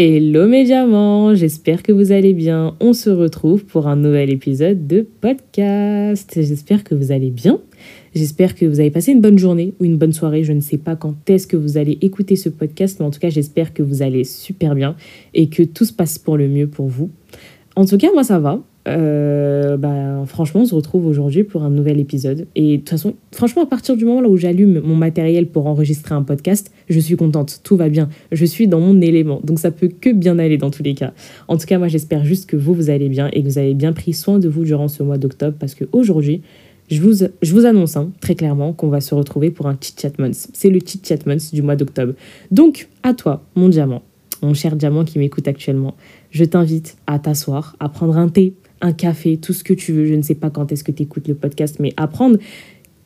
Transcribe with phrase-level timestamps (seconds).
[0.00, 0.64] Hello mes
[1.34, 2.76] j'espère que vous allez bien.
[2.78, 6.34] On se retrouve pour un nouvel épisode de podcast.
[6.36, 7.58] J'espère que vous allez bien.
[8.14, 10.44] J'espère que vous avez passé une bonne journée ou une bonne soirée.
[10.44, 13.18] Je ne sais pas quand est-ce que vous allez écouter ce podcast, mais en tout
[13.18, 14.94] cas j'espère que vous allez super bien
[15.34, 17.10] et que tout se passe pour le mieux pour vous.
[17.74, 18.62] En tout cas, moi ça va.
[18.88, 22.46] Euh, bah, franchement, on se retrouve aujourd'hui pour un nouvel épisode.
[22.54, 25.66] Et de toute façon, franchement, à partir du moment là où j'allume mon matériel pour
[25.66, 29.40] enregistrer un podcast, je suis contente, tout va bien, je suis dans mon élément.
[29.44, 31.12] Donc ça peut que bien aller dans tous les cas.
[31.48, 33.74] En tout cas, moi j'espère juste que vous, vous allez bien et que vous avez
[33.74, 36.40] bien pris soin de vous durant ce mois d'octobre parce qu'aujourd'hui,
[36.90, 39.94] je vous, je vous annonce hein, très clairement qu'on va se retrouver pour un Chit
[40.00, 40.48] Chat Month.
[40.54, 42.14] C'est le Chit Chat Month du mois d'octobre.
[42.50, 44.02] Donc, à toi, mon diamant,
[44.40, 45.94] mon cher diamant qui m'écoute actuellement,
[46.30, 50.06] je t'invite à t'asseoir, à prendre un thé, un café, tout ce que tu veux.
[50.06, 52.38] Je ne sais pas quand est-ce que tu écoutes le podcast, mais apprendre,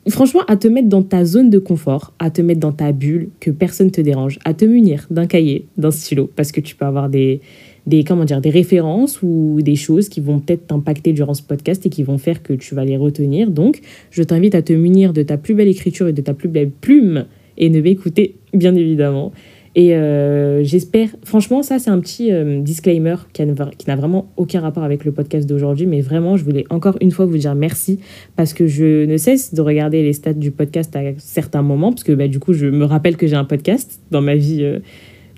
[0.09, 3.29] franchement, à te mettre dans ta zone de confort, à te mettre dans ta bulle,
[3.39, 6.85] que personne te dérange, à te munir d'un cahier, d'un stylo, parce que tu peux
[6.85, 7.41] avoir des,
[7.87, 11.85] des, comment dire, des références ou des choses qui vont peut-être t'impacter durant ce podcast
[11.85, 13.49] et qui vont faire que tu vas les retenir.
[13.49, 13.81] Donc,
[14.11, 16.69] je t'invite à te munir de ta plus belle écriture et de ta plus belle
[16.69, 17.25] plume
[17.57, 19.31] et ne m'écouter, bien évidemment.
[19.75, 24.83] Et euh, j'espère, franchement, ça c'est un petit euh, disclaimer qui n'a vraiment aucun rapport
[24.83, 27.99] avec le podcast d'aujourd'hui, mais vraiment, je voulais encore une fois vous dire merci
[28.35, 32.03] parce que je ne cesse de regarder les stats du podcast à certains moments, parce
[32.03, 34.63] que bah, du coup, je me rappelle que j'ai un podcast dans ma vie.
[34.63, 34.79] Euh,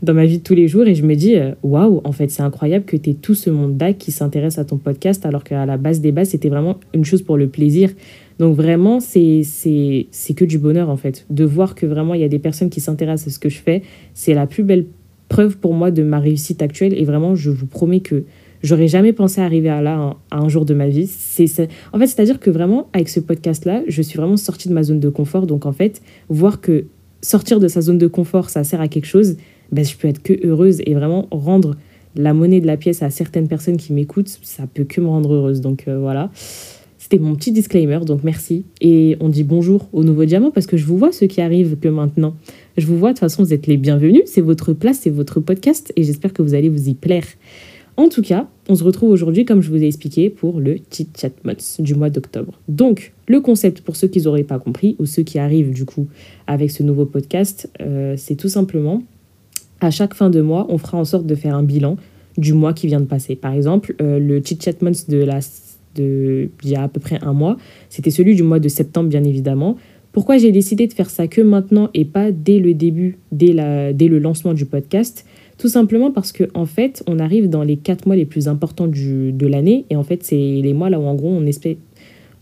[0.04, 2.44] dans ma vie de tous les jours et je me dis waouh en fait c'est
[2.44, 5.66] incroyable que tu aies tout ce monde là qui s'intéresse à ton podcast alors qu'à
[5.66, 7.90] la base des bases c'était vraiment une chose pour le plaisir
[8.40, 9.44] donc vraiment, c'est
[10.36, 11.26] que du bonheur en fait.
[11.30, 13.60] De voir que vraiment il y a des personnes qui s'intéressent à ce que je
[13.60, 13.82] fais,
[14.14, 14.86] c'est la plus belle
[15.30, 16.94] preuve pour moi de ma réussite actuelle.
[16.94, 18.24] Et vraiment, je vous promets que
[18.62, 21.08] j'aurais jamais pensé arriver à là à un jour de ma vie.
[21.08, 24.84] C'est en fait, c'est-à-dire que vraiment, avec ce podcast-là, je suis vraiment sortie de ma
[24.84, 25.48] zone de confort.
[25.48, 26.86] Donc en fait, voir que
[27.22, 29.38] sortir de sa zone de confort, ça sert à quelque chose,
[29.72, 31.76] ben, je peux être que heureuse et vraiment rendre
[32.16, 35.34] la monnaie de la pièce à certaines personnes qui m'écoutent, ça peut que me rendre
[35.34, 35.62] heureuse.
[35.62, 36.32] Donc euh, voilà.
[37.06, 38.66] C'était mon petit disclaimer, donc merci.
[38.82, 41.78] Et on dit bonjour aux nouveaux diamants parce que je vous vois ceux qui arrivent
[41.78, 42.34] que maintenant.
[42.78, 44.24] Je vous vois, de toute façon, vous êtes les bienvenus.
[44.26, 47.26] C'est votre place, c'est votre podcast et j'espère que vous allez vous y plaire.
[47.96, 51.10] En tout cas, on se retrouve aujourd'hui, comme je vous ai expliqué, pour le Chit
[51.16, 52.54] Chat Month du mois d'octobre.
[52.70, 56.08] Donc, le concept, pour ceux qui n'auraient pas compris ou ceux qui arrivent du coup
[56.48, 59.04] avec ce nouveau podcast, euh, c'est tout simplement
[59.80, 61.98] à chaque fin de mois, on fera en sorte de faire un bilan
[62.40, 63.36] du mois qui vient de passer.
[63.36, 65.40] Par exemple, euh, le Chit Chat Month de la
[65.96, 67.58] de, il y a à peu près un mois.
[67.90, 69.78] C'était celui du mois de septembre, bien évidemment.
[70.12, 73.92] Pourquoi j'ai décidé de faire ça que maintenant et pas dès le début, dès, la,
[73.92, 75.26] dès le lancement du podcast?
[75.58, 78.88] Tout simplement parce que en fait, on arrive dans les quatre mois les plus importants
[78.88, 79.86] du, de l'année.
[79.90, 81.76] Et en fait, c'est les mois là où en gros, on, espère,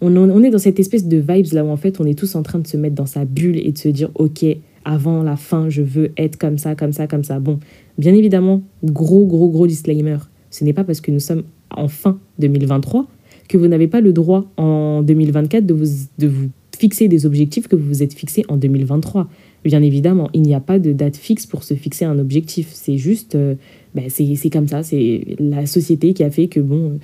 [0.02, 2.36] on, on est dans cette espèce de vibes là où en fait, on est tous
[2.36, 4.46] en train de se mettre dans sa bulle et de se dire, OK,
[4.86, 7.40] avant la fin, je veux être comme ça, comme ça, comme ça.
[7.40, 7.60] Bon,
[7.98, 10.18] bien évidemment, gros, gros, gros disclaimer.
[10.52, 13.08] Ce n'est pas parce que nous sommes en fin 2023
[13.48, 15.86] que vous n'avez pas le droit en 2024 de vous,
[16.18, 19.28] de vous fixer des objectifs que vous vous êtes fixés en 2023.
[19.64, 22.70] Bien évidemment, il n'y a pas de date fixe pour se fixer un objectif.
[22.72, 23.56] C'est juste, euh,
[23.96, 27.00] ben c'est comme ça, c'est la société qui a fait que, bon,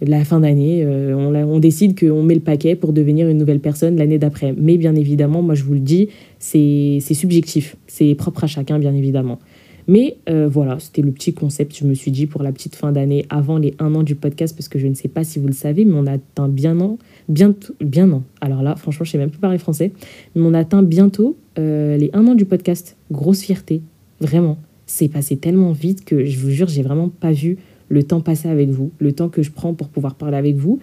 [0.00, 3.60] la fin d'année, euh, on, on, décide qu'on met le paquet pour devenir une nouvelle
[3.60, 4.54] personne l'année d'après.
[4.56, 8.94] Mais bien évidemment, moi je vous le dis, c'est subjectif, c'est propre à chacun, bien
[8.94, 9.38] évidemment.
[9.86, 12.92] Mais euh, voilà, c'était le petit concept, je me suis dit, pour la petite fin
[12.92, 15.46] d'année, avant les un an du podcast, parce que je ne sais pas si vous
[15.46, 18.22] le savez, mais on atteint bien an, bientôt, bien an.
[18.40, 19.92] Alors là, franchement, je sais même plus parler français,
[20.34, 22.96] mais on atteint bientôt euh, les un an du podcast.
[23.10, 23.82] Grosse fierté,
[24.20, 24.58] vraiment.
[24.86, 27.58] C'est passé tellement vite que je vous jure, j'ai vraiment pas vu
[27.88, 30.80] le temps passer avec vous, le temps que je prends pour pouvoir parler avec vous.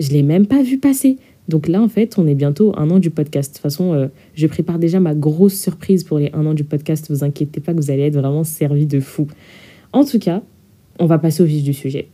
[0.00, 1.18] Je l'ai même pas vu passer.
[1.48, 3.52] Donc là, en fait, on est bientôt un an du podcast.
[3.52, 6.64] De toute façon, euh, je prépare déjà ma grosse surprise pour les un an du
[6.64, 7.10] podcast.
[7.10, 9.26] Vous inquiétez pas que vous allez être vraiment servi de fou.
[9.92, 10.42] En tout cas,
[10.98, 12.08] on va passer au vif du sujet.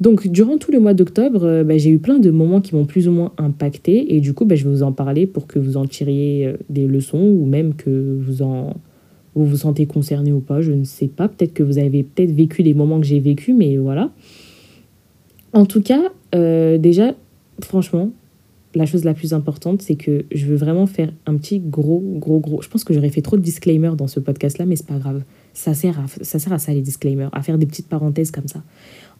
[0.00, 2.84] Donc, durant tout le mois d'octobre, euh, bah, j'ai eu plein de moments qui m'ont
[2.84, 4.14] plus ou moins impacté.
[4.14, 6.56] Et du coup, bah, je vais vous en parler pour que vous en tiriez euh,
[6.68, 8.76] des leçons ou même que vous en
[9.34, 10.60] vous vous sentez concerné ou pas.
[10.60, 11.26] Je ne sais pas.
[11.26, 14.10] Peut-être que vous avez peut-être vécu les moments que j'ai vécu, mais voilà.
[15.54, 16.02] En tout cas,
[16.34, 17.14] déjà,
[17.62, 18.10] franchement,
[18.74, 22.40] la chose la plus importante, c'est que je veux vraiment faire un petit gros, gros,
[22.40, 22.62] gros.
[22.62, 25.22] Je pense que j'aurais fait trop de disclaimers dans ce podcast-là, mais c'est pas grave.
[25.52, 28.48] Ça sert, à, ça sert à ça, les disclaimers, à faire des petites parenthèses comme
[28.48, 28.62] ça.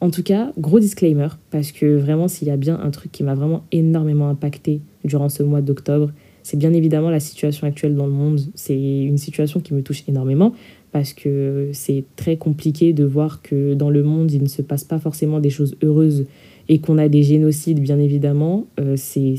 [0.00, 3.22] En tout cas, gros disclaimer, parce que vraiment, s'il y a bien un truc qui
[3.22, 6.10] m'a vraiment énormément impacté durant ce mois d'octobre,
[6.42, 8.40] c'est bien évidemment la situation actuelle dans le monde.
[8.54, 10.54] C'est une situation qui me touche énormément
[10.90, 14.84] parce que c'est très compliqué de voir que dans le monde, il ne se passe
[14.84, 16.26] pas forcément des choses heureuses
[16.68, 19.34] et qu'on a des génocides, bien évidemment, euh, c'est,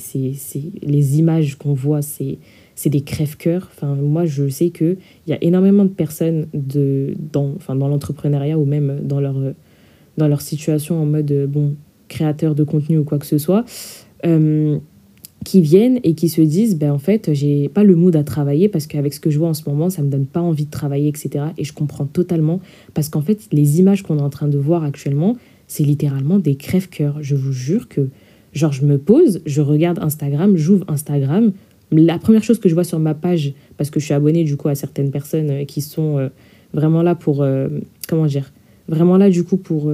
[0.82, 2.38] les images qu'on voit, c'est,
[2.86, 3.70] des crève-cœurs.
[3.74, 4.98] Enfin, moi, je sais qu'il
[5.28, 9.36] y a énormément de personnes de, dans, enfin, dans l'entrepreneuriat ou même dans leur,
[10.18, 11.76] dans leur situation en mode, bon,
[12.08, 13.66] créateur de contenu ou quoi que ce soit,
[14.26, 14.78] euh,
[15.44, 18.70] qui viennent et qui se disent, ben, en fait, j'ai pas le mood à travailler
[18.70, 20.72] parce qu'avec ce que je vois en ce moment, ça me donne pas envie de
[20.72, 21.46] travailler, etc.
[21.58, 22.62] Et je comprends totalement
[22.94, 25.36] parce qu'en fait, les images qu'on est en train de voir actuellement,
[25.74, 27.18] c'est littéralement des crève-cœurs.
[27.22, 28.10] Je vous jure que,
[28.54, 31.52] genre, je me pose, je regarde Instagram, j'ouvre Instagram.
[31.92, 34.56] La première chose que je vois sur ma page, parce que je suis abonnée du
[34.56, 36.30] coup à certaines personnes euh, qui sont euh,
[36.74, 37.46] vraiment là pour,
[38.08, 38.52] comment dire,
[38.88, 39.92] vraiment là du coup pour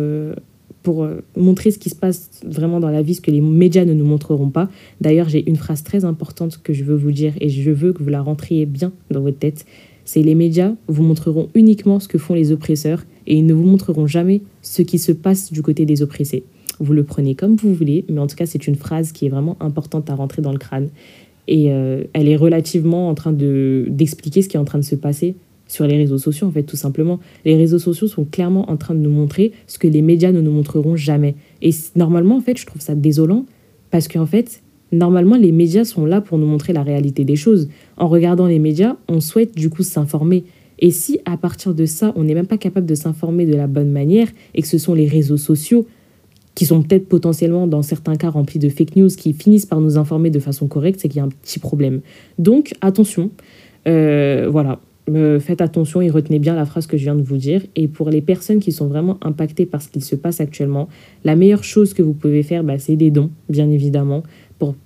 [0.83, 3.85] pour euh, montrer ce qui se passe vraiment dans la vie, ce que les médias
[3.85, 4.69] ne nous montreront pas.
[5.01, 8.01] D'ailleurs, j'ai une phrase très importante que je veux vous dire et je veux que
[8.01, 9.65] vous la rentriez bien dans votre tête.
[10.11, 13.63] C'est les médias vous montreront uniquement ce que font les oppresseurs et ils ne vous
[13.63, 16.41] montreront jamais ce qui se passe du côté des oppressés.
[16.79, 19.29] Vous le prenez comme vous voulez, mais en tout cas, c'est une phrase qui est
[19.29, 20.89] vraiment importante à rentrer dans le crâne.
[21.47, 24.95] Et euh, elle est relativement en train d'expliquer ce qui est en train de se
[24.95, 25.35] passer
[25.67, 27.19] sur les réseaux sociaux, en fait, tout simplement.
[27.45, 30.41] Les réseaux sociaux sont clairement en train de nous montrer ce que les médias ne
[30.41, 31.35] nous montreront jamais.
[31.61, 33.45] Et normalement, en fait, je trouve ça désolant
[33.91, 37.69] parce qu'en fait, normalement, les médias sont là pour nous montrer la réalité des choses.
[37.97, 40.43] En regardant les médias, on souhaite du coup s'informer.
[40.79, 43.67] Et si à partir de ça, on n'est même pas capable de s'informer de la
[43.67, 45.85] bonne manière et que ce sont les réseaux sociaux
[46.55, 49.97] qui sont peut-être potentiellement dans certains cas remplis de fake news qui finissent par nous
[49.97, 52.01] informer de façon correcte, c'est qu'il y a un petit problème.
[52.37, 53.29] Donc attention,
[53.87, 54.79] euh, voilà,
[55.39, 57.61] faites attention et retenez bien la phrase que je viens de vous dire.
[57.75, 60.87] Et pour les personnes qui sont vraiment impactées par ce qu'il se passe actuellement,
[61.23, 64.23] la meilleure chose que vous pouvez faire, bah, c'est des dons, bien évidemment,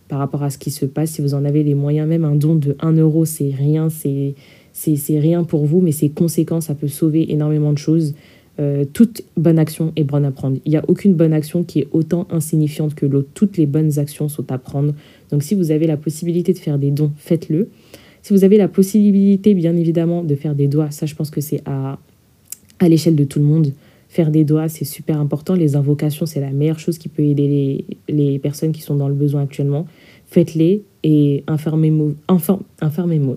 [0.07, 1.11] par rapport à ce qui se passe.
[1.11, 4.35] Si vous en avez les moyens, même un don de 1 euro, c'est rien, c'est,
[4.73, 8.13] c'est, rien pour vous, mais c'est conséquent, ça peut sauver énormément de choses.
[8.59, 10.57] Euh, toute bonne action est bonne à prendre.
[10.65, 13.29] Il n'y a aucune bonne action qui est autant insignifiante que l'autre.
[13.33, 14.93] Toutes les bonnes actions sont à prendre.
[15.31, 17.69] Donc si vous avez la possibilité de faire des dons, faites-le.
[18.21, 21.41] Si vous avez la possibilité, bien évidemment, de faire des doigts, ça je pense que
[21.41, 21.97] c'est à,
[22.79, 23.73] à l'échelle de tout le monde.
[24.13, 25.55] Faire des doigts, c'est super important.
[25.55, 29.07] Les invocations, c'est la meilleure chose qui peut aider les, les personnes qui sont dans
[29.07, 29.87] le besoin actuellement.
[30.27, 32.15] Faites-les et informez-vous,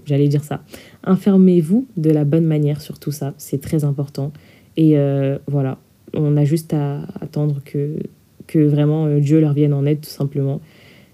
[0.04, 0.62] j'allais dire ça.
[1.04, 4.34] Informez-vous de la bonne manière sur tout ça, c'est très important.
[4.76, 5.78] Et euh, voilà,
[6.12, 7.96] on a juste à attendre que,
[8.46, 10.60] que vraiment euh, Dieu leur vienne en aide, tout simplement.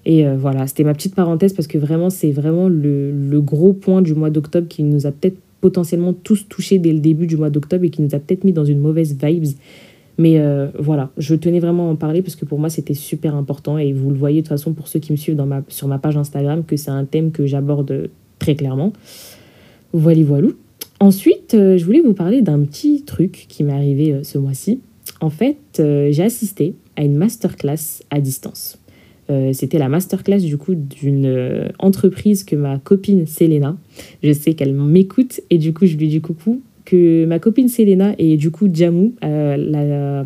[0.06, 3.74] Et euh, voilà, c'était ma petite parenthèse parce que vraiment, c'est vraiment le, le, gros
[3.74, 7.38] point du mois d'octobre qui nous a peut-être potentiellement tous touchés dès le début du
[7.38, 9.54] mois d'octobre et qui nous a peut-être mis dans une mauvaise vibes.
[10.18, 13.34] Mais euh, voilà, je tenais vraiment à en parler parce que pour moi, c'était super
[13.34, 13.78] important.
[13.78, 16.16] Et vous le voyez de toute façon pour ceux qui me suivent sur ma page
[16.18, 18.92] Instagram que c'est un thème que j'aborde très clairement.
[19.94, 20.48] Voilà, voilà.
[21.00, 24.80] Ensuite, euh, je voulais vous parler d'un petit truc qui m'est arrivé ce mois-ci.
[25.20, 28.81] En fait, j'ai assisté à une masterclass à distance.
[29.32, 33.76] Euh, c'était la masterclass du coup d'une euh, entreprise que ma copine Selena,
[34.22, 38.14] je sais qu'elle m'écoute et du coup je lui dis coucou, que ma copine Selena
[38.18, 40.24] et du coup Jamou, euh, la,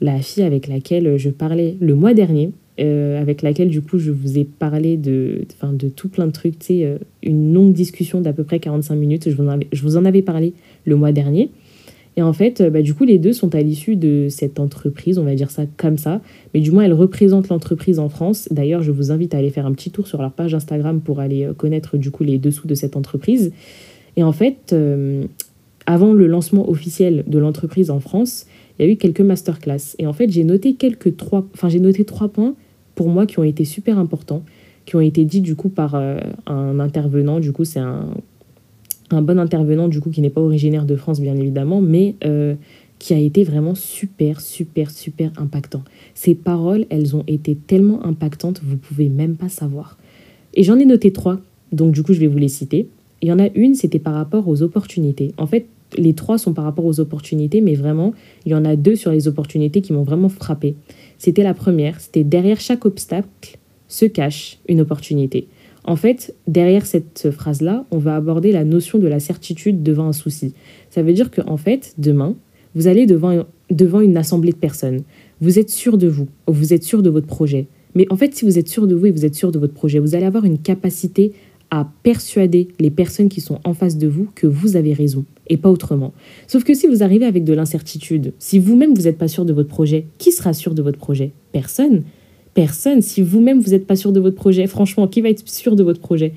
[0.00, 4.38] la, fille avec laquelle je parlais le mois dernier, avec laquelle du coup je vous
[4.38, 6.54] ai parlé de, de tout plein de trucs,
[7.22, 10.22] une longue discussion d'à peu près 45 minutes, je vous, en je vous en avais
[10.22, 10.54] parlé
[10.84, 11.50] le mois dernier.
[12.16, 15.24] Et en fait, bah, du coup, les deux sont à l'issue de cette entreprise, on
[15.24, 16.20] va dire ça comme ça.
[16.52, 18.48] Mais du moins, elles représentent l'entreprise en France.
[18.50, 21.18] D'ailleurs, je vous invite à aller faire un petit tour sur leur page Instagram pour
[21.18, 23.52] aller euh, connaître du coup les dessous de cette entreprise.
[24.16, 25.24] Et en fait, euh,
[25.86, 28.46] avant le lancement officiel de l'entreprise en France,
[28.78, 29.96] il y a eu quelques masterclass.
[29.98, 32.54] Et en fait, j'ai noté quelques trois, enfin j'ai noté trois points
[32.94, 34.44] pour moi qui ont été super importants,
[34.86, 37.40] qui ont été dits du coup par euh, un intervenant.
[37.40, 38.08] Du coup, c'est un
[39.10, 42.54] un bon intervenant du coup qui n'est pas originaire de France bien évidemment, mais euh,
[42.98, 45.82] qui a été vraiment super, super, super impactant.
[46.14, 49.98] Ces paroles, elles ont été tellement impactantes, vous pouvez même pas savoir.
[50.54, 51.40] Et j'en ai noté trois,
[51.72, 52.88] donc du coup je vais vous les citer.
[53.22, 55.32] Il y en a une, c'était par rapport aux opportunités.
[55.38, 58.12] En fait, les trois sont par rapport aux opportunités, mais vraiment,
[58.46, 60.74] il y en a deux sur les opportunités qui m'ont vraiment frappé.
[61.18, 63.58] C'était la première, c'était derrière chaque obstacle
[63.88, 65.46] se cache une opportunité.
[65.84, 70.12] En fait, derrière cette phrase-là, on va aborder la notion de la certitude devant un
[70.12, 70.54] souci.
[70.90, 72.36] Ça veut dire qu'en fait, demain,
[72.74, 75.02] vous allez devant, devant une assemblée de personnes.
[75.40, 77.66] Vous êtes sûr de vous, vous êtes sûr de votre projet.
[77.94, 79.74] Mais en fait, si vous êtes sûr de vous et vous êtes sûr de votre
[79.74, 81.32] projet, vous allez avoir une capacité
[81.70, 85.56] à persuader les personnes qui sont en face de vous que vous avez raison et
[85.56, 86.12] pas autrement.
[86.46, 89.52] Sauf que si vous arrivez avec de l'incertitude, si vous-même vous n'êtes pas sûr de
[89.52, 91.32] votre projet, qui sera sûr de votre projet?
[91.52, 92.02] Personne.
[92.54, 93.02] Personne.
[93.02, 95.82] Si vous-même, vous n'êtes pas sûr de votre projet, franchement, qui va être sûr de
[95.82, 96.34] votre projet?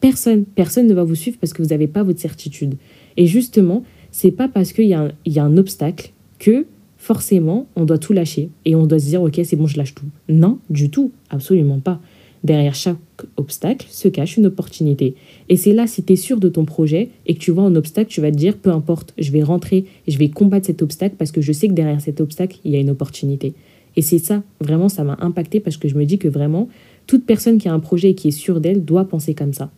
[0.00, 0.44] Personne.
[0.44, 2.76] Personne ne va vous suivre parce que vous n'avez pas votre certitude.
[3.16, 7.66] Et justement, c'est pas parce qu'il y, a un, y a un obstacle que forcément
[7.76, 10.06] on doit tout lâcher et on doit se dire ok c'est bon je lâche tout.
[10.28, 12.00] Non, du tout, absolument pas.
[12.44, 12.96] Derrière chaque
[13.36, 15.16] obstacle se cache une opportunité.
[15.48, 17.74] Et c'est là, si tu es sûr de ton projet et que tu vois un
[17.74, 21.16] obstacle, tu vas te dire, peu importe, je vais rentrer je vais combattre cet obstacle
[21.18, 23.54] parce que je sais que derrière cet obstacle, il y a une opportunité.
[23.98, 26.68] Et c'est ça, vraiment, ça m'a impacté parce que je me dis que vraiment,
[27.08, 29.72] toute personne qui a un projet et qui est sûre d'elle doit penser comme ça.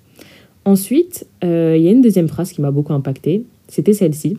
[0.66, 4.36] Ensuite, euh, il y a une deuxième phrase qui m'a beaucoup impacté, c'était celle-ci.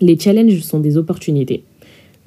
[0.00, 1.64] Les challenges sont des opportunités.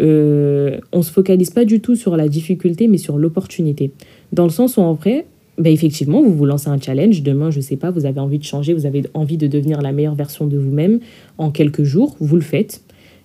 [0.02, 3.92] Euh, on ne se focalise pas du tout sur la difficulté, mais sur l'opportunité.
[4.34, 5.26] Dans le sens où, en vrai,
[5.58, 7.24] ben effectivement, vous vous lancez un challenge.
[7.24, 9.82] Demain, je ne sais pas, vous avez envie de changer, vous avez envie de devenir
[9.82, 11.00] la meilleure version de vous-même
[11.38, 12.84] en quelques jours, vous le faites.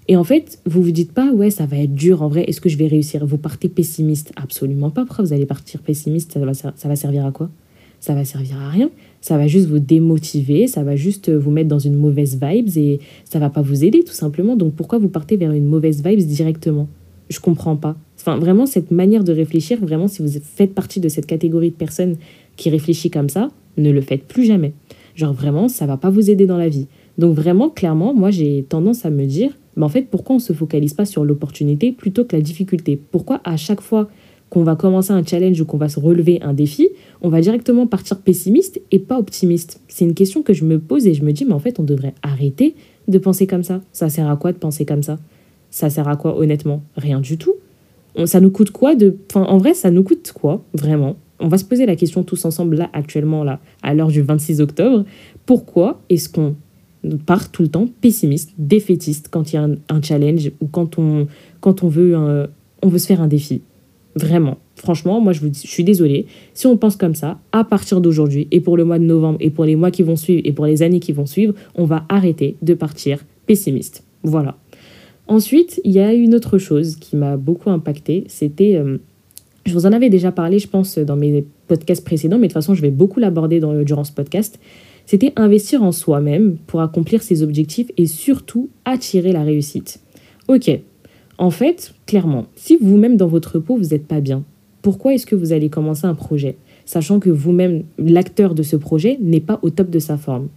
[0.08, 2.62] Et en fait, vous vous dites pas, ouais, ça va être dur, en vrai, est-ce
[2.62, 3.26] que je vais réussir?
[3.26, 4.32] Vous partez pessimiste.
[4.36, 5.04] Absolument pas.
[5.04, 7.50] Pourquoi vous allez partir pessimiste ça va, ça va servir à quoi?
[8.00, 8.90] Ça va servir à rien.
[9.20, 13.00] Ça va juste vous démotiver, ça va juste vous mettre dans une mauvaise vibe et
[13.24, 14.56] ça va pas vous aider, tout simplement.
[14.56, 16.88] Donc pourquoi vous partez vers une mauvaise vibe directement?
[17.28, 17.96] Je comprends pas.
[18.18, 21.76] Enfin, vraiment, cette manière de réfléchir, vraiment, si vous faites partie de cette catégorie de
[21.76, 22.16] personnes
[22.56, 24.72] qui réfléchit comme ça, ne le faites plus jamais.
[25.14, 26.86] Genre, vraiment, ça va pas vous aider dans la vie.
[27.18, 30.42] Donc, vraiment, clairement, moi, j'ai tendance à me dire, mais en fait, pourquoi on ne
[30.42, 33.00] se focalise pas sur l'opportunité plutôt que la difficulté?
[33.11, 34.08] Pourquoi à chaque fois
[34.50, 36.88] qu'on va commencer un challenge ou qu'on va se relever un défi,
[37.23, 39.80] on va directement partir pessimiste et pas optimiste?
[39.87, 41.85] C'est une question que je me pose et je me dis, mais en fait, on
[41.85, 42.75] devrait arrêter
[43.06, 43.80] de penser comme ça.
[43.92, 45.18] Ça sert à quoi de penser comme ça?
[45.70, 46.82] Ça sert à quoi, honnêtement?
[46.97, 47.54] Rien du tout.
[48.25, 49.16] Ça nous coûte quoi de...
[49.30, 51.14] Enfin, en vrai, ça nous coûte quoi, vraiment?
[51.38, 54.61] On va se poser la question tous ensemble, là, actuellement, là, à l'heure du 26
[54.61, 55.04] octobre.
[55.47, 56.56] Pourquoi est-ce qu'on
[57.26, 61.26] part tout le temps pessimiste, défaitiste quand il y a un, challenge ou quand on,
[61.61, 62.17] quand on veut,
[62.83, 63.62] on veut se faire un défi.
[64.14, 64.59] Vraiment.
[64.75, 66.26] Franchement, moi, je, vous je suis désolée.
[66.55, 69.50] Si on pense comme ça, à partir d'aujourd'hui, et pour le mois de novembre, et
[69.50, 72.05] pour les mois qui vont suivre, et pour les années qui vont suivre, on va
[72.09, 74.05] arrêter de partir pessimiste.
[74.23, 74.57] Voilà.
[75.26, 78.25] Ensuite, il y a une autre chose qui m'a beaucoup impacté.
[78.28, 78.76] C'était.
[78.76, 78.99] Euh,
[79.67, 82.62] je vous en avais déjà parlé, je pense, dans mes podcasts précédents, mais de toute
[82.62, 84.59] façon, je vais beaucoup l'aborder durant ce podcast
[85.08, 90.00] c'était investir en soi-même pour accomplir ses objectifs et surtout attirer la réussite.
[90.48, 90.70] Ok,
[91.38, 94.44] en fait, clairement, si vous-même dans votre peau, vous n'êtes pas bien,
[94.82, 99.16] pourquoi est-ce que vous allez commencer un projet, sachant que vous-même, l'acteur de ce projet,
[99.22, 100.48] n'est pas au top de sa forme?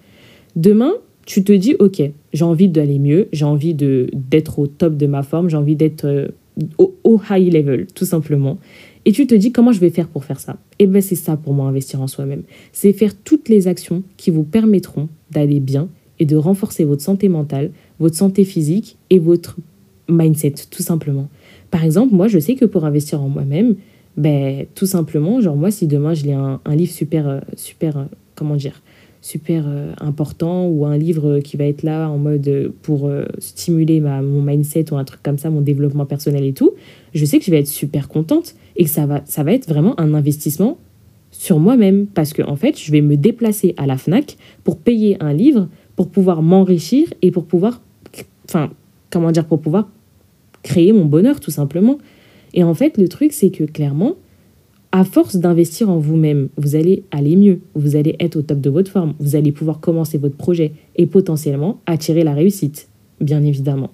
[0.58, 2.02] Demain, tu te dis, ok,
[2.34, 6.04] j'ai envie d'aller mieux, j'ai envie d'être au top de ma forme, j'ai envie d'être
[6.04, 6.28] euh,
[6.78, 8.58] au, au, high level, tout simplement.
[9.06, 10.58] Et tu te dis comment je vais faire pour faire ça?
[10.80, 12.44] Et eh bien c'est ça pour moi investir en soi-même.
[12.72, 15.90] C'est faire toutes les actions qui vous permettront d'aller bien
[16.20, 19.58] et de renforcer votre santé mentale, votre santé physique et votre
[20.08, 21.30] mindset tout simplement.
[21.72, 23.76] Par exemple, moi je sais que pour investir en moi-même,
[24.18, 28.06] ben tout simplement, genre moi si demain je lis un, livre super euh, super euh,
[28.36, 28.82] comment dire
[29.22, 34.22] super euh, important ou un livre qui va être là en mode pour stimuler ma,
[34.22, 36.72] mon mindset ou un truc comme ça, mon développement personnel et tout,
[37.14, 39.68] je sais que je vais être super contente et que ça va, ça va être
[39.68, 40.78] vraiment un investissement
[41.32, 45.18] sur moi-même parce que en fait, je vais me déplacer à la Fnac pour payer
[45.22, 47.82] un livre pour pouvoir m'enrichir et pour pouvoir
[48.46, 48.70] enfin,
[49.10, 49.90] comment dire pour pouvoir
[50.64, 51.98] créer mon bonheur tout simplement.
[52.54, 54.16] Et en fait, le truc c'est que clairement
[54.92, 58.70] à force d'investir en vous-même, vous allez aller mieux, vous allez être au top de
[58.70, 62.90] votre forme, vous allez pouvoir commencer votre projet et potentiellement attirer la réussite,
[63.22, 63.92] bien évidemment.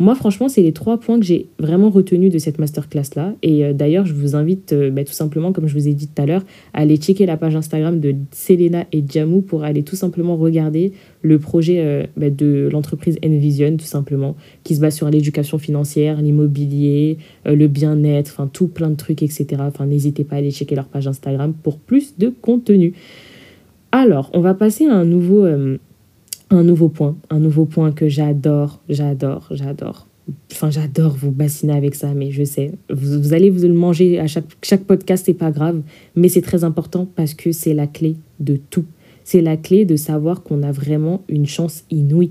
[0.00, 3.34] Moi, franchement, c'est les trois points que j'ai vraiment retenus de cette masterclass-là.
[3.42, 6.08] Et euh, d'ailleurs, je vous invite euh, bah, tout simplement, comme je vous ai dit
[6.08, 9.84] tout à l'heure, à aller checker la page Instagram de Selena et Jamou pour aller
[9.84, 14.34] tout simplement regarder le projet euh, bah, de l'entreprise Envision, tout simplement,
[14.64, 19.46] qui se base sur l'éducation financière, l'immobilier, le bien-être, enfin tout plein de trucs, etc.
[19.60, 22.94] Enfin, n'hésitez pas à aller checker leur page Instagram pour plus de contenu.
[23.92, 25.46] Alors, on va passer à un nouveau
[26.54, 30.06] un nouveau point, un nouveau point que j'adore, j'adore, j'adore.
[30.52, 34.26] Enfin, j'adore vous bassiner avec ça, mais je sais, vous, allez vous le manger à
[34.26, 35.82] chaque, chaque podcast, c'est pas grave,
[36.16, 38.84] mais c'est très important parce que c'est la clé de tout.
[39.24, 42.30] C'est la clé de savoir qu'on a vraiment une chance inouïe.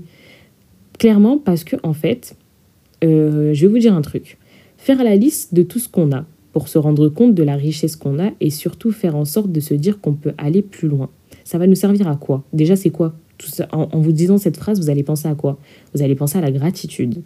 [0.98, 2.36] Clairement, parce que, en fait,
[3.04, 4.38] euh, je vais vous dire un truc.
[4.78, 7.96] Faire la liste de tout ce qu'on a pour se rendre compte de la richesse
[7.96, 11.10] qu'on a et surtout faire en sorte de se dire qu'on peut aller plus loin.
[11.42, 12.44] Ça va nous servir à quoi?
[12.52, 13.14] Déjà, c'est quoi?
[13.72, 15.58] En, vous disant cette phrase, vous allez penser à quoi?
[15.94, 17.22] Vous allez penser à la gratitude.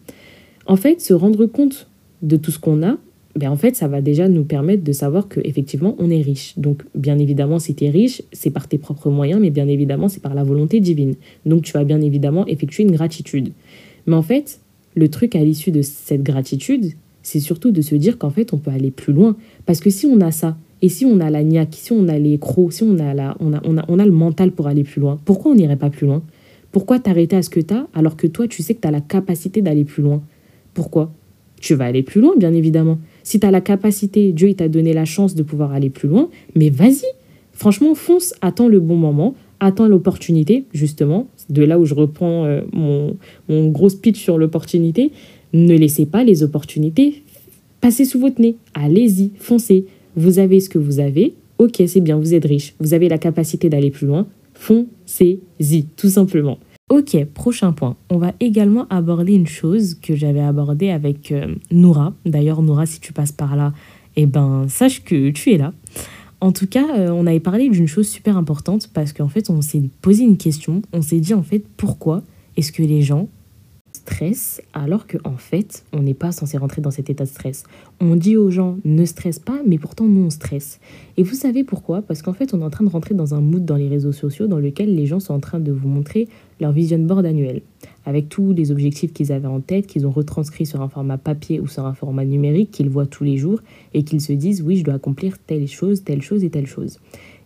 [0.66, 1.88] En fait, se rendre compte
[2.22, 2.96] de tout ce qu'on a,
[3.37, 6.58] ben en fait, ça va déjà nous permettre de savoir qu'effectivement, on est riche.
[6.58, 10.08] Donc, bien évidemment, si tu es riche, c'est par tes propres moyens, mais bien évidemment,
[10.08, 11.14] c'est par la volonté divine.
[11.46, 13.52] Donc, tu vas bien évidemment effectuer une gratitude.
[14.06, 14.60] Mais en fait,
[14.94, 18.58] le truc à l'issue de cette gratitude, c'est surtout de se dire qu'en fait, on
[18.58, 19.37] peut aller plus loin.
[19.66, 22.18] Parce que si on a ça, et si on a la niaque, si on a
[22.18, 24.66] les crocs, si on a, la, on, a, on, a, on a le mental pour
[24.66, 26.23] aller plus loin, pourquoi on n'irait pas plus loin?
[26.70, 28.90] Pourquoi t'arrêter à ce que tu as alors que toi, tu sais que tu as
[28.90, 30.23] la capacité d'aller plus loin?
[30.75, 31.12] Pourquoi?
[31.61, 32.99] Tu vas aller plus loin, bien évidemment.
[33.25, 36.08] Si tu as la capacité, Dieu il t'a donné la chance de pouvoir aller plus
[36.08, 37.06] loin, mais vas-y,
[37.58, 42.61] Franchement, fonce, attends le bon moment, attends l'opportunité, justement, de là où je reprends euh,
[42.73, 43.16] mon,
[43.49, 45.11] mon gros speech sur l'opportunité.
[45.52, 47.25] Ne laissez pas les opportunités
[47.80, 48.54] passer sous votre nez.
[48.75, 49.87] Allez-y, foncez.
[50.18, 51.34] Vous avez ce que vous avez.
[51.58, 52.75] Ok, c'est bien, vous êtes riche.
[52.80, 54.26] Vous avez la capacité d'aller plus loin.
[54.52, 56.58] Foncez-y, tout simplement.
[56.90, 57.96] Ok, prochain point.
[58.10, 62.14] On va également aborder une chose que j'avais abordée avec euh, Noura.
[62.26, 63.72] D'ailleurs, Noura, si tu passes par là,
[64.16, 65.72] eh ben, sache que tu es là.
[66.40, 69.60] En tout cas, euh, on avait parlé d'une chose super importante parce qu'en fait, on
[69.60, 70.82] s'est posé une question.
[70.92, 72.25] On s'est dit en fait, pourquoi
[72.56, 73.28] est-ce que les gens
[73.92, 77.64] stressent alors qu'en en fait, on n'est pas censé rentrer dans cet état de stress.
[78.00, 80.80] On dit aux gens ne stresse pas, mais pourtant nous on stresse.
[81.16, 82.02] Et vous savez pourquoi?
[82.02, 84.12] Parce qu'en fait, on est en train de rentrer dans un mood dans les réseaux
[84.12, 86.28] sociaux dans lequel les gens sont en train de vous montrer
[86.61, 87.62] leur vision board annuel
[88.07, 91.61] avec tous les objectifs qu'ils avaient en tête, qu'ils ont retranscrits sur un format papier
[91.61, 93.61] ou sur un format numérique qu'ils voient tous les jours
[93.92, 96.99] et qu'ils se disent oui, je dois accomplir telle chose, telle chose et telle chose.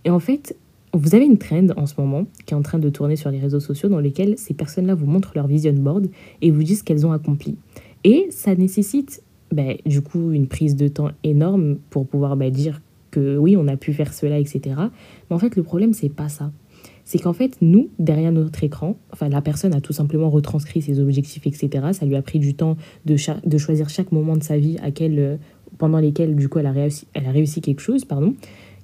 [0.04, 0.56] Et en fait,
[0.94, 3.38] vous avez une trend en ce moment qui est en train de tourner sur les
[3.38, 6.08] réseaux sociaux dans lesquels ces personnes-là vous montrent leur vision board
[6.42, 7.56] et vous disent qu'elles ont accompli.
[8.04, 12.82] Et ça nécessite ben, du coup une prise de temps énorme pour pouvoir ben, dire
[13.10, 14.60] que oui, on a pu faire cela, etc.
[15.30, 16.52] Mais en fait, le problème, c'est pas ça
[17.04, 21.00] c'est qu'en fait, nous, derrière notre écran, enfin, la personne a tout simplement retranscrit ses
[21.00, 21.88] objectifs, etc.
[21.92, 24.90] Ça lui a pris du temps de, de choisir chaque moment de sa vie à
[24.90, 25.36] quel, euh,
[25.78, 28.34] pendant lesquels, du coup, elle a, réussi, elle a réussi quelque chose, pardon.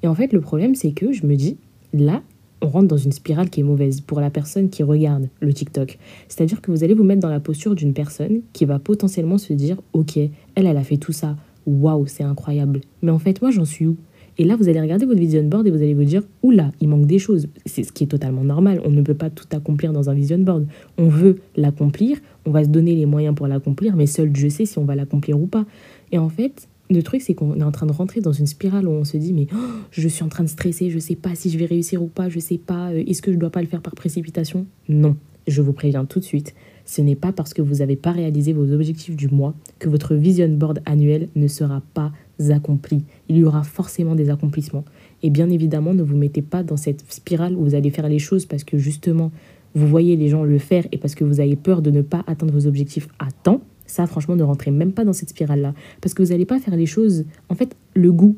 [0.02, 1.56] Et en fait, le problème, c'est que je me dis,
[1.92, 2.22] là,
[2.60, 5.98] on rentre dans une spirale qui est mauvaise pour la personne qui regarde le TikTok.
[6.28, 9.52] C'est-à-dire que vous allez vous mettre dans la posture d'une personne qui va potentiellement se
[9.52, 12.80] dire, ok, elle, elle a fait tout ça, waouh, c'est incroyable.
[13.02, 13.96] Mais en fait, moi, j'en suis où?
[14.40, 16.88] Et là, vous allez regarder votre vision board et vous allez vous dire, oula, il
[16.88, 17.48] manque des choses.
[17.66, 18.80] C'est ce qui est totalement normal.
[18.84, 20.66] On ne peut pas tout accomplir dans un vision board.
[20.96, 24.64] On veut l'accomplir, on va se donner les moyens pour l'accomplir, mais seul je sais
[24.64, 25.66] si on va l'accomplir ou pas.
[26.12, 28.86] Et en fait, le truc, c'est qu'on est en train de rentrer dans une spirale
[28.88, 29.56] où on se dit, mais oh,
[29.90, 32.06] je suis en train de stresser, je ne sais pas si je vais réussir ou
[32.06, 33.94] pas, je ne sais pas, euh, est-ce que je ne dois pas le faire par
[33.94, 34.66] précipitation?
[34.88, 35.16] Non,
[35.46, 36.54] je vous préviens tout de suite,
[36.84, 40.14] ce n'est pas parce que vous n'avez pas réalisé vos objectifs du mois que votre
[40.14, 42.12] vision board annuel ne sera pas
[42.50, 43.02] accompli.
[43.28, 44.84] Il y aura forcément des accomplissements.
[45.22, 48.18] Et bien évidemment, ne vous mettez pas dans cette spirale où vous allez faire les
[48.18, 49.32] choses parce que justement,
[49.74, 52.24] vous voyez les gens le faire et parce que vous avez peur de ne pas
[52.26, 53.60] atteindre vos objectifs à temps.
[53.88, 55.74] Ça, franchement, ne rentrez même pas dans cette spirale-là.
[56.00, 57.24] Parce que vous n'allez pas faire les choses.
[57.48, 58.36] En fait, le goût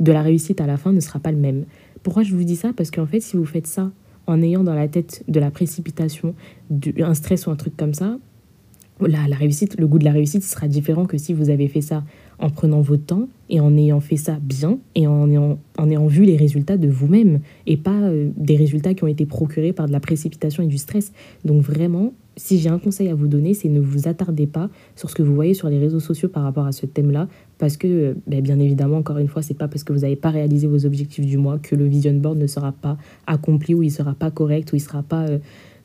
[0.00, 1.64] de la réussite à la fin ne sera pas le même.
[2.02, 2.72] Pourquoi je vous dis ça?
[2.76, 3.90] Parce qu'en fait, si vous faites ça
[4.26, 6.34] en ayant dans la tête de la précipitation,
[7.00, 8.18] un stress ou un truc comme ça,
[9.06, 12.02] la, réussite, le goût de la réussite sera différent que si vous avez fait ça
[12.40, 16.06] en prenant votre temps et en ayant fait ça bien et en ayant, en ayant
[16.06, 19.86] vu les résultats de vous-même et pas euh, des résultats qui ont été procurés par
[19.86, 21.12] de la précipitation et du stress.
[21.44, 25.10] Donc vraiment, si j'ai un conseil à vous donner, c'est ne vous attardez pas sur
[25.10, 27.88] ce que vous voyez sur les réseaux sociaux par rapport à ce thème-là, parce que,
[27.88, 30.66] euh, ben, bien évidemment, encore une fois, c'est pas parce que vous n'avez pas réalisé
[30.66, 32.96] vos objectifs du mois que le vision board ne sera pas
[33.26, 35.38] accompli ou il sera pas correct ou il sera pas euh,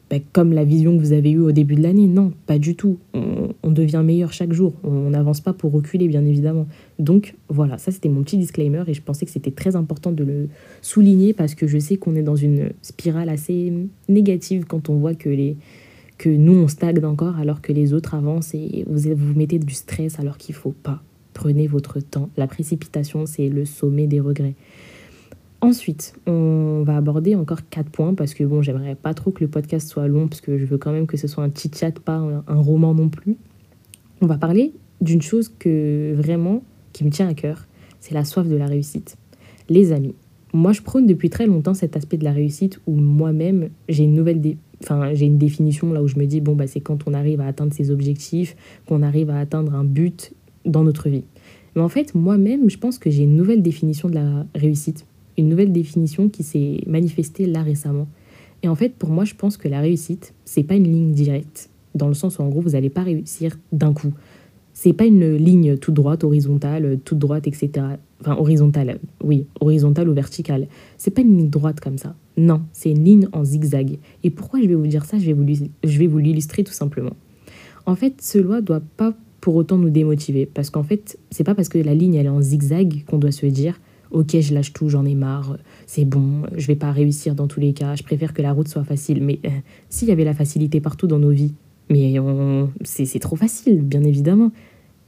[0.10, 2.06] ben, comme la vision que vous avez eue au début de l'année.
[2.06, 3.00] Non, pas du tout.
[3.16, 4.74] On, devient meilleur chaque jour.
[4.84, 6.68] On n'avance pas pour reculer, bien évidemment.
[7.00, 10.24] Donc voilà, ça c'était mon petit disclaimer et je pensais que c'était très important de
[10.24, 10.50] le
[10.84, 13.74] souligner parce que je sais qu'on est dans une spirale assez
[14.08, 15.58] négative quand on voit que les
[16.18, 19.74] que nous on stagne encore alors que les autres avancent et vous vous mettez du
[19.74, 21.02] stress alors qu'il faut pas.
[21.34, 22.30] Prenez votre temps.
[22.38, 24.56] La précipitation, c'est le sommet des regrets.
[25.62, 29.50] Ensuite, on va aborder encore quatre points parce que bon, j'aimerais pas trop que le
[29.50, 31.98] podcast soit long parce que je veux quand même que ce soit un petit chat,
[32.00, 33.38] pas un, roman non plus.
[34.22, 37.66] On va parler d'une chose que vraiment qui me tient à cœur,
[38.02, 39.16] c'est la soif de la réussite.
[39.70, 40.16] Les amis,
[40.52, 44.16] moi je prône depuis très longtemps cet aspect de la réussite où moi-même j'ai une
[44.16, 44.42] nouvelle
[44.84, 47.42] enfin j'ai une définition là où je me dis bon bah c'est quand on arrive
[47.42, 50.34] à atteindre ses objectifs, qu'on arrive à atteindre un but
[50.66, 51.24] dans notre vie.
[51.76, 55.06] Mais en fait, moi-même, je pense que j'ai une nouvelle définition de la réussite
[55.38, 58.08] une nouvelle définition qui s'est manifestée là récemment.
[58.62, 61.70] Et en fait, pour moi, je pense que la réussite, c'est pas une ligne directe,
[61.96, 64.14] dans le sens où en gros, vous n'allez pas réussir d'un coup.
[64.74, 67.70] C'est pas une ligne toute droite, horizontale, toute droite, etc.
[68.26, 70.68] Enfin, horizontale, oui, horizontale ou verticale.
[70.98, 72.16] C'est pas une ligne droite comme ça.
[72.38, 74.00] Non, c'est une ligne en zigzag.
[74.24, 75.18] Et pourquoi je vais vous dire ça?
[75.20, 77.16] Je vais vous, l'illustrer tout simplement.
[77.86, 81.68] En fait, cela doit pas pour autant nous démotiver, parce qu'en fait, c'est pas parce
[81.68, 83.78] que la ligne elle est en zigzag qu'on doit se dire
[84.12, 85.58] ok, je lâche tout, j'en ai marre,
[85.88, 88.68] c'est bon, je vais pas réussir dans tous les cas, je préfère que la route
[88.68, 89.22] soit facile.
[89.22, 89.50] Mais euh,
[89.90, 91.54] s'il y avait la facilité partout dans nos vies,
[91.90, 92.16] mais
[92.84, 94.52] c'est trop facile, bien évidemment.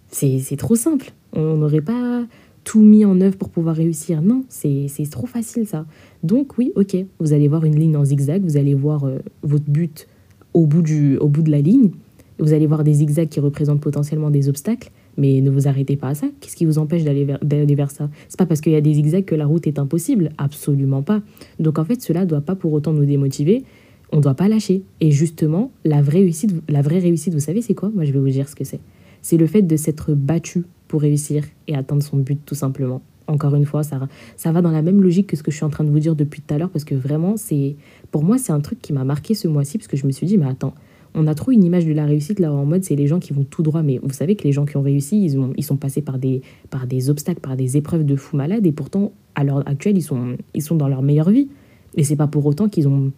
[0.10, 1.12] C'est trop simple.
[1.34, 2.26] On n'aurait pas
[2.66, 4.22] tout mis en œuvre pour pouvoir réussir.
[4.22, 5.86] Non, c'est trop facile ça.
[6.24, 9.70] Donc oui, ok, vous allez voir une ligne en zigzag, vous allez voir euh, votre
[9.70, 10.08] but
[10.54, 11.92] au bout, du, au bout de la ligne,
[12.40, 16.10] vous allez voir des zigzags qui représentent potentiellement des obstacles, Mais ne vous arrêtez pas
[16.10, 16.28] à ça.
[16.42, 18.10] Qu'est-ce qui vous empêche d'aller vers, vers ça?
[18.28, 20.32] C'est pas parce qu'il y a des zigzags que la route est impossible.
[20.38, 21.22] Absolument pas.
[21.60, 23.64] Donc en fait, cela ne doit pas pour autant nous démotiver.
[24.12, 24.84] On ne doit pas lâcher.
[25.00, 27.92] Et justement, la vraie réussite, la vraie réussite, vous savez, c'est quoi?
[27.94, 28.80] Moi, je vais vous dire ce que c'est.
[29.22, 33.02] C'est le fait de s'être battu pour réussir et atteindre son but, tout simplement.
[33.28, 35.66] Encore une fois, ça, ça va dans la même logique que ce que je suis
[35.66, 37.76] en train de vous dire depuis tout à l'heure, parce que vraiment, c'est
[38.12, 40.28] pour moi, c'est un truc qui m'a marqué ce mois-ci, parce que je me suis
[40.28, 40.76] dit, mais attends,
[41.16, 43.34] on a trop une image de la réussite là en mode c'est les gens qui
[43.34, 43.82] vont tout droit.
[43.82, 46.20] Mais vous savez que les gens qui ont réussi ils, ont, ils sont passés par
[46.20, 49.98] des, par des obstacles par des épreuves de fou malade et pourtant à l'heure actuelle
[49.98, 51.48] ils sont, ils sont dans leur meilleure vie.
[51.96, 53.12] Et c'est pas pour autant qu'ils ont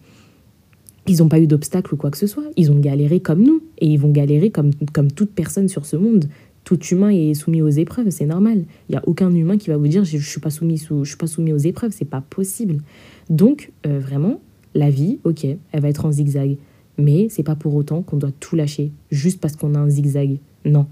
[1.08, 2.44] ils n'ont pas eu d'obstacles ou quoi que ce soit.
[2.56, 5.96] Ils ont galéré comme nous et ils vont galérer comme, comme toute personne sur ce
[5.96, 6.26] monde
[6.68, 8.66] tout humain est soumis aux épreuves, c'est normal.
[8.88, 11.08] Il n'y a aucun humain qui va vous dire je ne suis, pas soumis je
[11.08, 12.82] suis pas soumis aux épreuves, c'est pas possible.
[13.30, 14.42] Donc, euh, vraiment,
[14.74, 16.58] la vie, ok, elle va être en zigzag.
[16.98, 20.40] Mais c'est pas pour autant qu'on doit tout lâcher, juste parce qu'on a un zigzag.
[20.66, 20.84] Non.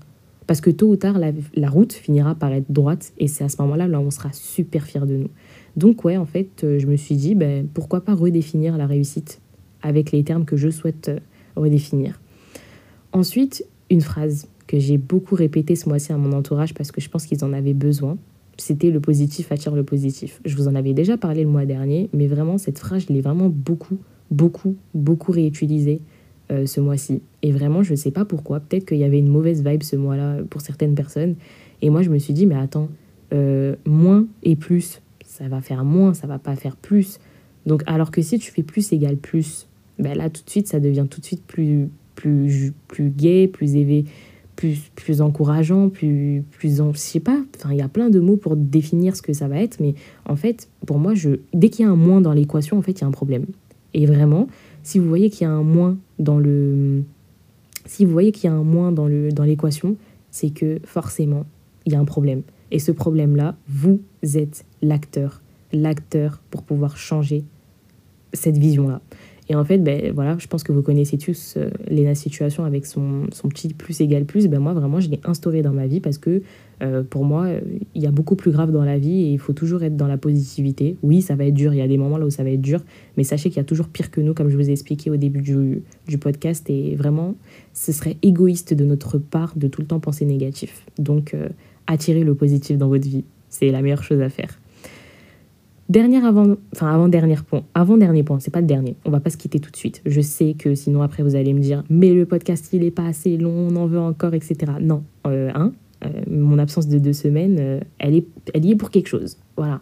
[0.47, 3.61] Parce que tôt ou tard, la, route finira par être droite, et c'est à ce
[3.61, 5.31] moment-là, là, on sera super fiers de nous.
[5.77, 9.43] Donc, ouais, en fait, euh, je me suis dit, ben, pourquoi pas redéfinir la réussite
[9.83, 11.19] avec les termes que je souhaite euh,
[11.55, 12.19] redéfinir.
[13.13, 17.09] Ensuite, une phrase que j'ai beaucoup répétée ce mois-ci à mon entourage parce que je
[17.09, 18.19] pense qu'ils en avaient besoin.
[18.59, 20.41] C'était le positif attire le positif.
[20.45, 23.21] Je vous en avais déjà parlé le mois dernier, mais vraiment, cette phrase, je l'ai
[23.21, 23.99] vraiment beaucoup
[24.31, 26.01] beaucoup, beaucoup réutilisé
[26.51, 27.23] euh, ce mois-ci.
[27.43, 28.61] Et vraiment, je ne sais pas pourquoi.
[28.61, 31.35] Peut-être qu'il y avait une mauvaise vibe ce mois-là pour certaines personnes.
[31.83, 32.89] Et moi, je me suis dit, mais attends,
[33.33, 37.19] euh, moins et plus, ça va faire moins, ça va pas faire plus.
[37.67, 40.81] Donc, alors que si tu fais plus égale plus, ben là, tout de suite, ça
[40.81, 44.05] devient tout de suite plus, plus, plus gai, plus élevé,
[44.57, 48.37] plus, plus encourageant, plus, plus je sais pas, enfin, il y a plein de mots
[48.37, 49.95] pour définir ce que ça va être, mais
[50.27, 52.93] en fait, pour moi, je, dès qu'il y a un moins dans l'équation, en fait,
[52.93, 53.45] il y a un problème.
[53.95, 54.49] Et vraiment,
[54.83, 57.03] si vous voyez qu'il y a un moins dans le
[57.85, 59.97] si vous voyez qu'il y a un moins dans le dans l'équation,
[60.31, 61.47] c'est que forcément,
[61.85, 62.43] il y a un problème.
[62.71, 65.41] Et ce problème-là, vous êtes l'acteur,
[65.73, 67.45] l'acteur pour pouvoir changer
[68.33, 69.01] cette vision-là.
[69.49, 72.85] Et en fait, ben, voilà, je pense que vous connaissez tous euh, Léna Situation avec
[72.85, 74.49] son, son, petit plus égal plus.
[74.49, 76.43] Ben, moi, vraiment, je l'ai instauré dans ma vie parce que
[76.83, 77.49] euh, pour moi,
[77.95, 80.09] il y a beaucoup plus grave dans la vie et il faut toujours être dans
[80.09, 80.97] la positivité.
[81.03, 82.61] Oui, ça va être dur, il y a des moments là où ça va être
[82.61, 82.83] dur,
[83.17, 85.17] mais sachez qu'il y a toujours pire que nous, comme je vous ai expliqué au
[85.17, 86.69] début du, du podcast.
[86.69, 87.35] Et vraiment,
[87.73, 90.85] ce serait égoïste de notre part de tout le temps penser négatif.
[90.99, 91.49] Donc, euh,
[91.87, 93.25] attirez le positif dans votre vie.
[93.49, 94.59] C'est la meilleure chose à faire.
[95.89, 98.97] Dernière avant, enfin avant dernier point, avant dernier point, c'est pas le dernier.
[99.05, 100.03] On va pas se quitter tout de suite.
[100.05, 103.07] Je sais que sinon après vous allez me dire, mais le podcast il est pas
[103.07, 104.73] assez long, on en veut encore, etc.
[104.81, 105.53] Non, euh,
[106.05, 109.39] euh, mon absence de deux semaines, euh, elle est, elle y est pour quelque chose.
[109.57, 109.81] Voilà.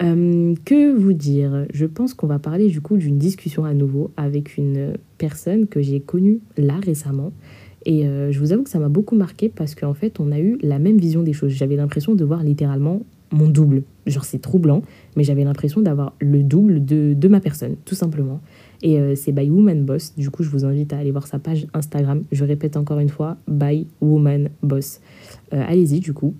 [0.00, 1.66] que vous dire?
[1.72, 5.80] Je pense qu'on va parler du coup d'une discussion à nouveau avec une personne que
[5.80, 7.32] j'ai connue là récemment.
[7.86, 10.58] Et je vous avoue que ça m'a beaucoup marqué parce qu'en fait, on a eu
[10.62, 11.52] la même vision des choses.
[11.52, 13.02] J'avais l'impression de voir littéralement
[13.34, 13.82] mon double.
[14.06, 14.82] Genre, c'est troublant,
[15.16, 18.40] mais j'avais l'impression d'avoir le double de, de, ma personne, tout simplement.
[18.82, 20.14] Et euh, c'est by Woman Boss.
[20.16, 22.22] Du coup, je vous invite à aller voir sa page Instagram.
[22.32, 25.00] Je répète encore une fois, by Woman Boss.
[25.52, 26.34] Euh, allez-y, du coup.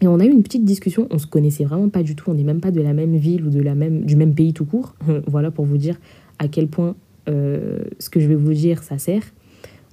[0.00, 1.08] Et on a eu une petite discussion.
[1.10, 2.30] On se connaissait vraiment pas du tout.
[2.30, 4.52] On n'est même pas de la même ville ou de la même, du même pays
[4.52, 4.94] tout court.
[5.26, 5.98] voilà pour vous dire
[6.38, 6.94] à quel point
[7.28, 9.22] euh, ce que je vais vous dire, ça sert.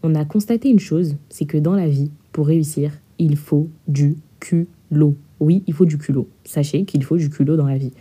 [0.03, 4.17] On a constaté une chose, c'est que dans la vie, pour réussir, il faut du
[4.39, 6.27] culot oui, il faut du culot.
[6.43, 7.91] Sachez qu'il faut du culot dans la vie.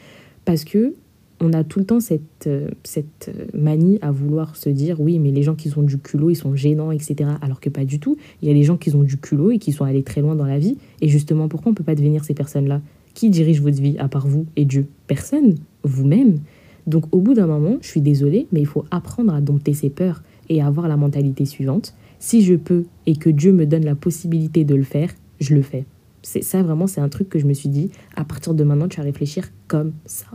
[0.45, 0.95] Parce que
[1.41, 5.33] on a tout le temps cette, euh, cette manie à vouloir se dire oui, mais
[5.33, 7.31] les gens qui ont du culot, ils sont gênants, etc.
[7.41, 8.17] Alors que pas du tout.
[8.41, 10.37] Il y a des gens qui ont du culot et qui sont allés très loin
[10.37, 10.79] dans la vie.
[11.01, 12.81] Et justement, pourquoi on ne peut pas devenir ces personnes-là?
[13.15, 14.87] Qui dirige votre vie à part vous et Dieu?
[15.09, 15.57] Personne.
[15.83, 16.39] Vous-même.
[16.87, 19.91] Donc au bout d'un moment, je suis désolée, mais il faut apprendre à dompter ses
[19.91, 21.95] peurs et avoir la mentalité suivante.
[22.21, 25.63] Si je peux et que Dieu me donne la possibilité de le faire, je le
[25.63, 25.85] fais.
[26.23, 28.89] C'est ça vraiment, c'est un truc que je me suis dit, à partir de maintenant,
[28.89, 30.27] tu vas réfléchir comme ça.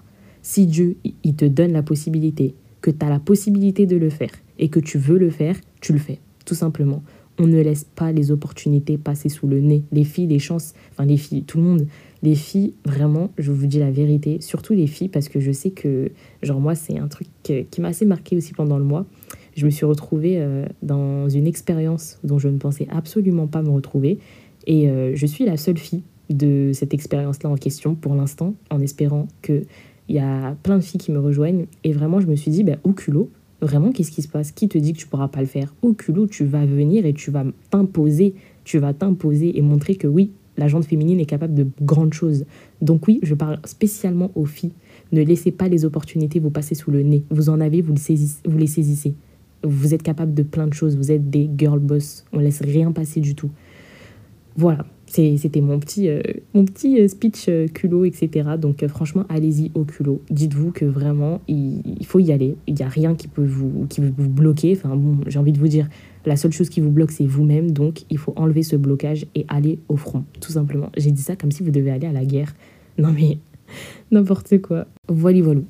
[0.42, 4.32] Si Dieu, il te donne la possibilité, que tu as la possibilité de le faire
[4.60, 7.04] et que tu veux le faire, tu le fais, tout simplement.
[7.40, 9.84] On ne laisse pas les opportunités passer sous le nez.
[9.92, 11.88] Les filles, les chances, enfin les filles, tout le monde,
[12.24, 15.70] les filles, vraiment, je vous dis la vérité, surtout les filles, parce que je sais
[15.70, 19.06] que, genre moi, c'est un truc qui m'a assez marqué aussi pendant le mois.
[19.56, 23.70] Je me suis retrouvée euh, dans une expérience dont je ne pensais absolument pas me
[23.70, 24.20] retrouver.
[24.68, 28.82] Et euh, je suis la seule fille de cette expérience-là en question pour l'instant, en
[28.82, 29.66] espérant qu'il
[30.10, 31.66] y a plein de filles qui me rejoignent.
[31.84, 33.30] Et vraiment, je me suis dit, bah, au culot,
[33.62, 34.52] vraiment, qu'est-ce qui se passe?
[34.52, 35.74] Qui te dit que tu pourras pas le faire?
[35.82, 40.08] Au culot, tu vas venir et tu vas t'imposer, tu vas t'imposer et montrer que
[40.08, 42.46] oui, la jante féminine est capable de grandes choses.
[42.82, 44.74] Donc oui, je parle spécialement aux filles.
[45.14, 47.24] Ne laissez pas les opportunités vous passer sous le nez.
[47.30, 49.14] Vous en avez, vous, vous les saisissez.
[49.64, 50.98] Vous êtes capable de plein de choses.
[50.98, 52.26] Vous êtes des girl boss.
[52.34, 53.50] On laisse rien passer du tout.
[54.58, 56.20] Voilà, c'était mon petit, euh,
[56.56, 58.50] mon petit euh, speech euh, culot, etc.
[58.60, 60.20] Donc franchement, allez-y au culot.
[60.32, 62.56] Dites-vous que vraiment, il, faut y aller.
[62.66, 64.74] Il n'y a rien qui peut vous, qui vous bloquer.
[64.76, 65.88] Enfin bon, j'ai envie de vous dire,
[66.26, 67.70] la seule chose qui vous bloque, c'est vous-même.
[67.70, 70.90] Donc il faut enlever ce blocage et aller au front, tout simplement.
[70.98, 72.54] J'ai dit ça comme si vous devez aller à la guerre.
[73.00, 73.38] Non mais,
[74.12, 74.88] n'importe quoi.
[75.08, 75.62] Voilà, voilà.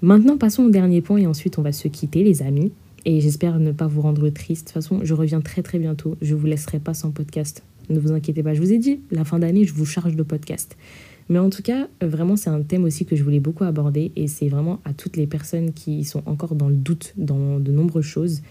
[0.00, 2.70] Maintenant, passons au dernier point et ensuite on va se quitter, les amis.
[3.04, 4.68] Et j'espère ne pas vous rendre triste.
[4.68, 6.16] De toute façon, je reviens très très bientôt.
[6.22, 7.64] Je vous laisserai pas sans podcast.
[7.90, 8.54] Ne vous inquiétez pas.
[8.54, 10.76] Je vous ai dit, la fin d'année, je vous charge de podcast.
[11.28, 14.12] Mais en tout cas, euh, vraiment, c'est un thème aussi que je voulais beaucoup aborder.
[14.16, 17.72] Et c'est vraiment à toutes les personnes qui sont encore dans le doute dans de
[17.72, 18.42] nombreuses choses.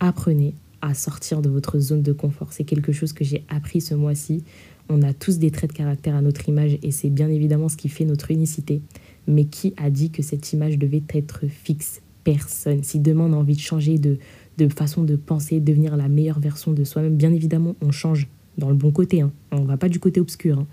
[0.00, 2.52] Apprenez à sortir de votre zone de confort.
[2.52, 4.44] C'est quelque chose que j'ai appris ce mois-ci.
[4.90, 7.76] On a tous des traits de caractère à notre image et c'est bien évidemment ce
[7.76, 8.82] qui fait notre unicité.
[9.26, 12.02] Mais qui a dit que cette image devait être fixe?
[12.22, 12.82] Personne.
[12.82, 14.18] Si demain on a envie de changer de,
[14.58, 18.68] de façon de penser, devenir la meilleure version de soi-même, bien évidemment, on change dans
[18.68, 19.20] le bon côté.
[19.20, 19.32] Hein.
[19.52, 20.58] On va pas du côté obscur.
[20.58, 20.66] Hein.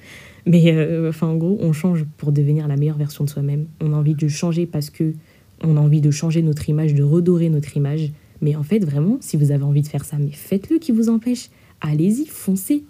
[0.45, 3.65] Mais euh, enfin, en gros, on change pour devenir la meilleure version de soi-même.
[3.79, 5.13] On a envie de changer parce que
[5.63, 8.11] on a envie de changer notre image, de redorer notre image.
[8.41, 11.09] Mais en fait, vraiment, si vous avez envie de faire ça, mais faites-le qui vous
[11.09, 11.49] empêche.
[11.81, 12.83] Allez-y, foncez.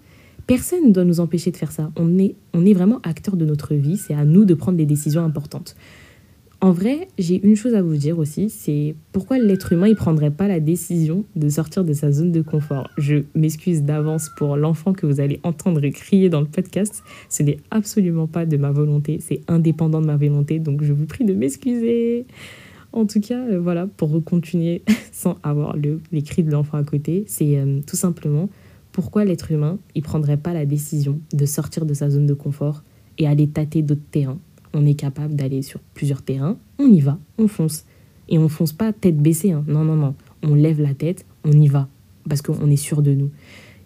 [0.46, 1.92] Personne ne doit nous empêcher de faire ça.
[1.96, 3.96] On est, on est vraiment acteur de notre vie.
[3.96, 5.76] C'est à nous de prendre des décisions importantes.
[6.62, 10.30] En vrai, j'ai une chose à vous dire aussi, c'est pourquoi l'être humain ne prendrait
[10.30, 12.88] pas la décision de sortir de sa zone de confort.
[12.98, 17.02] Je m'excuse d'avance pour l'enfant que vous allez entendre crier dans le podcast.
[17.28, 21.04] Ce n'est absolument pas de ma volonté, c'est indépendant de ma volonté, donc je vous
[21.04, 22.26] prie de m'excuser.
[22.92, 26.84] En tout cas, euh, voilà, pour continuer sans avoir le, les cris de l'enfant à
[26.84, 28.48] côté, c'est euh, tout simplement
[28.92, 32.84] pourquoi l'être humain ne prendrait pas la décision de sortir de sa zone de confort
[33.18, 34.38] et aller tâter d'autres terrains
[34.74, 37.84] on est capable d'aller sur plusieurs terrains, on y va, on fonce.
[38.28, 39.64] Et on fonce pas tête baissée, hein.
[39.66, 40.14] non, non, non.
[40.42, 41.88] On lève la tête, on y va,
[42.28, 43.30] parce qu'on est sûr de nous.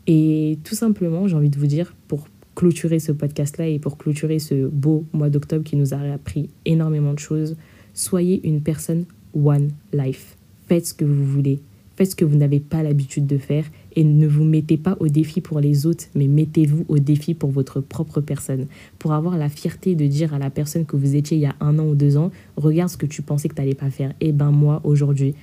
[0.06, 4.38] Et tout simplement, j'ai envie de vous dire, pour clôturer ce podcast-là et pour clôturer
[4.38, 7.56] ce beau mois d'octobre qui nous a appris énormément de choses,
[7.92, 10.36] soyez une personne one life.
[10.66, 11.60] Faites ce que vous voulez.
[11.96, 13.64] Faites ce que vous n'avez pas l'habitude de faire
[13.96, 17.50] et ne vous mettez pas au défi pour les autres, mais mettez-vous au défi pour
[17.50, 18.66] votre propre personne.
[18.98, 21.56] Pour avoir la fierté de dire à la personne que vous étiez il y a
[21.60, 24.10] un an ou deux ans, regarde ce que tu pensais que tu n'allais pas faire.
[24.20, 25.34] Et eh ben moi, aujourd'hui,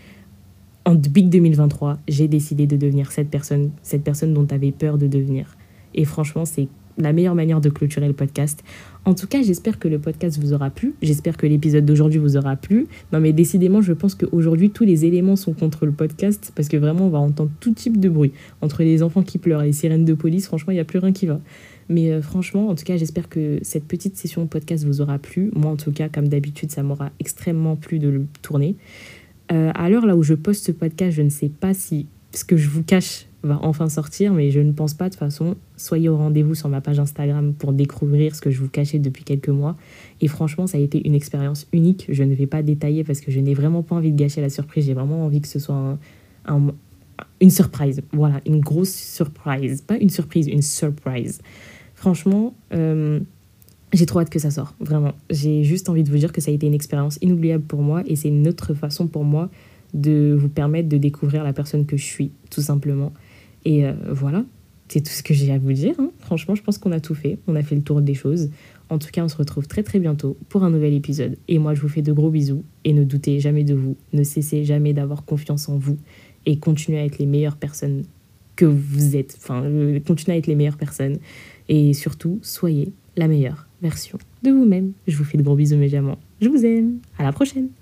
[0.86, 5.00] en Big 2023, j'ai décidé de devenir cette personne, cette personne dont tu avais peur
[5.00, 5.58] de devenir.
[5.96, 8.64] Et franchement, c'est la meilleure manière de clôturer le podcast.
[9.06, 10.94] En tout cas, j'espère que le podcast vous aura plu.
[11.02, 12.88] J'espère que l'épisode d'aujourd'hui vous aura plu.
[13.12, 16.78] Non, mais décidément, je pense qu'aujourd'hui, tous les éléments sont contre le podcast parce que
[16.78, 18.32] vraiment, on va entendre tout type de bruit.
[18.62, 21.12] Entre les enfants qui pleurent les sirènes de police, franchement, il n'y a plus rien
[21.12, 21.42] qui va.
[21.90, 25.52] Mais euh, franchement, en tout cas, j'espère que cette petite session podcast vous aura plu.
[25.54, 28.78] Moi, en tout cas, comme d'habitude, ça m'aura extrêmement plu de le tourner.
[29.52, 32.46] Euh, à l'heure là où je poste ce podcast, je ne sais pas si ce
[32.46, 35.56] que je vous cache va enfin sortir, mais je ne pense pas de toute façon.
[35.76, 39.24] Soyez au rendez-vous sur ma page Instagram pour découvrir ce que je vous cachais depuis
[39.24, 39.76] quelques mois.
[40.22, 42.06] Et franchement, ça a été une expérience unique.
[42.10, 44.50] Je ne vais pas détailler parce que je n'ai vraiment pas envie de gâcher la
[44.50, 44.86] surprise.
[44.86, 45.98] J'ai vraiment envie que ce soit
[47.40, 48.02] une surprise.
[48.14, 49.82] Voilà, une grosse surprise.
[49.82, 51.42] Pas une surprise, une surprise.
[51.96, 53.20] Franchement, euh,
[53.92, 54.76] j'ai trop hâte que ça sorte.
[54.80, 55.14] Vraiment.
[55.30, 58.04] J'ai juste envie de vous dire que ça a été une expérience inoubliable pour moi
[58.08, 59.50] et c'est une autre façon pour moi
[59.94, 63.14] de vous permettre de découvrir la personne que je suis, tout simplement.
[63.66, 64.44] Et euh, voilà,
[64.88, 65.96] c'est tout ce que j'ai à vous dire.
[66.00, 66.12] Hein.
[66.20, 67.40] Franchement, je pense qu'on a tout fait.
[67.48, 68.50] On a fait le tour des choses.
[68.90, 71.38] En tout cas, on se retrouve très très bientôt pour un nouvel épisode.
[71.48, 72.64] Et moi, je vous fais de gros bisous.
[72.84, 73.96] Et ne doutez jamais de vous.
[74.12, 75.98] Ne cessez jamais d'avoir confiance en vous.
[76.46, 78.04] Et continuez à être les meilleures personnes
[78.56, 79.36] que vous êtes.
[79.42, 81.18] Enfin, euh, continuez à être les meilleures personnes.
[81.70, 84.92] Et surtout, soyez la meilleure version de vous-même.
[85.08, 86.20] Je vous fais de gros bisous, mes amants.
[86.42, 87.00] Je vous aime.
[87.18, 87.70] À la prochaine.